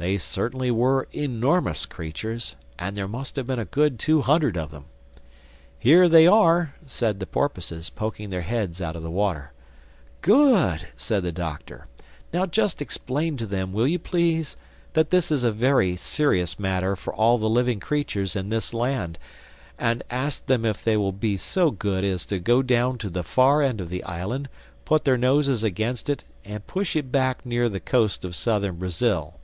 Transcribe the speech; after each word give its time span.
They 0.00 0.16
certainly 0.16 0.70
were 0.70 1.08
enormous 1.12 1.84
creatures; 1.84 2.54
and 2.78 2.96
there 2.96 3.08
must 3.08 3.34
have 3.34 3.48
been 3.48 3.58
a 3.58 3.64
good 3.64 3.98
two 3.98 4.22
hundred 4.22 4.56
of 4.56 4.70
them. 4.70 4.84
"Here 5.76 6.08
they 6.08 6.24
are," 6.24 6.76
said 6.86 7.18
the 7.18 7.26
porpoises, 7.26 7.90
poking 7.90 8.30
their 8.30 8.42
heads 8.42 8.80
out 8.80 8.94
of 8.94 9.02
the 9.02 9.10
water. 9.10 9.50
"Good!" 10.22 10.86
said 10.96 11.24
the 11.24 11.32
Doctor. 11.32 11.88
"Now 12.32 12.46
just 12.46 12.80
explain 12.80 13.36
to 13.38 13.44
them, 13.46 13.72
will 13.72 13.88
you 13.88 13.98
please? 13.98 14.56
that 14.92 15.10
this 15.10 15.32
is 15.32 15.42
a 15.42 15.50
very 15.50 15.96
serious 15.96 16.60
matter 16.60 16.94
for 16.94 17.12
all 17.12 17.36
the 17.36 17.50
living 17.50 17.80
creatures 17.80 18.36
in 18.36 18.50
this 18.50 18.72
land. 18.72 19.18
And 19.80 20.04
ask 20.10 20.46
them 20.46 20.64
if 20.64 20.84
they 20.84 20.96
will 20.96 21.10
be 21.10 21.36
so 21.36 21.72
good 21.72 22.04
as 22.04 22.24
to 22.26 22.38
go 22.38 22.62
down 22.62 22.98
to 22.98 23.10
the 23.10 23.24
far 23.24 23.62
end 23.62 23.80
of 23.80 23.88
the 23.88 24.04
island, 24.04 24.48
put 24.84 25.04
their 25.04 25.18
noses 25.18 25.64
against 25.64 26.08
it 26.08 26.22
and 26.44 26.64
push 26.68 26.94
it 26.94 27.10
back 27.10 27.44
near 27.44 27.68
the 27.68 27.80
coast 27.80 28.24
of 28.24 28.36
Southern 28.36 28.76
Brazil." 28.76 29.34